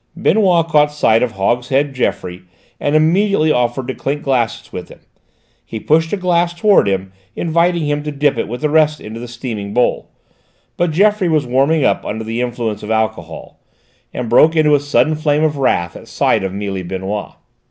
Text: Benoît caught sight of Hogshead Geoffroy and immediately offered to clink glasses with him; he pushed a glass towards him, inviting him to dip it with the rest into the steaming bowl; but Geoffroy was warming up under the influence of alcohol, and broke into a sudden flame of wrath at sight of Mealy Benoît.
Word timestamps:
Benoît 0.17 0.67
caught 0.67 0.91
sight 0.91 1.21
of 1.21 1.33
Hogshead 1.33 1.93
Geoffroy 1.93 2.39
and 2.79 2.95
immediately 2.95 3.51
offered 3.51 3.85
to 3.87 3.93
clink 3.93 4.23
glasses 4.23 4.73
with 4.73 4.89
him; 4.89 5.01
he 5.63 5.79
pushed 5.79 6.11
a 6.11 6.17
glass 6.17 6.55
towards 6.55 6.89
him, 6.89 7.13
inviting 7.35 7.83
him 7.85 8.01
to 8.01 8.11
dip 8.11 8.35
it 8.35 8.47
with 8.47 8.61
the 8.61 8.69
rest 8.71 8.99
into 8.99 9.19
the 9.19 9.27
steaming 9.27 9.75
bowl; 9.75 10.09
but 10.75 10.89
Geoffroy 10.89 11.27
was 11.29 11.45
warming 11.45 11.85
up 11.85 12.03
under 12.03 12.23
the 12.23 12.41
influence 12.41 12.81
of 12.81 12.89
alcohol, 12.89 13.59
and 14.11 14.27
broke 14.27 14.55
into 14.55 14.73
a 14.73 14.79
sudden 14.79 15.13
flame 15.13 15.43
of 15.43 15.57
wrath 15.57 15.95
at 15.95 16.07
sight 16.07 16.43
of 16.43 16.51
Mealy 16.51 16.83
Benoît. 16.83 17.35